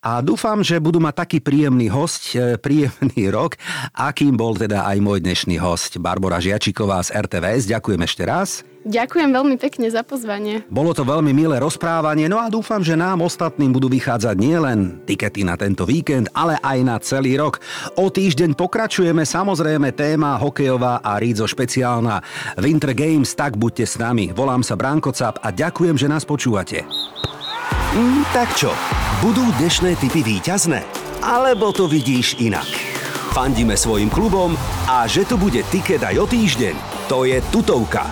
[0.00, 3.60] a dúfam, že budú mať taký príjemný host, e, príjemný rok,
[3.92, 7.68] akým bol teda aj môj dnešný host Barbara Žiačiková z RTVS.
[7.68, 8.64] Ďakujem ešte raz.
[8.80, 10.64] Ďakujem veľmi pekne za pozvanie.
[10.72, 15.44] Bolo to veľmi milé rozprávanie, no a dúfam, že nám ostatným budú vychádzať nielen tikety
[15.44, 17.60] na tento víkend, ale aj na celý rok.
[18.00, 22.24] O týždeň pokračujeme samozrejme téma hokejová a Rídzo špeciálna
[22.56, 24.32] Winter Games, tak buďte s nami.
[24.32, 26.88] Volám sa Branko Cap a ďakujem, že nás počúvate.
[27.90, 28.70] Mm, tak čo,
[29.18, 30.86] budú dnešné typy víťazné?
[31.20, 32.70] Alebo to vidíš inak?
[33.30, 34.58] Fandíme svojim klubom
[34.90, 36.74] a že to bude tiket aj o týždeň,
[37.06, 38.10] to je tutovka.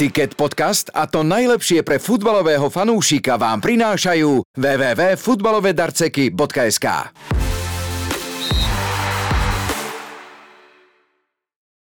[0.00, 6.86] Ticket podcast a to najlepšie pre futbalového fanúšika vám prinášajú www.futbalovedarceky.sk